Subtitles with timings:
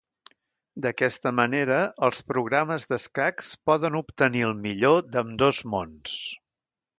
[0.85, 6.17] D'aquesta manera els programes d'escacs poden obtenir el millor d'ambdós mons.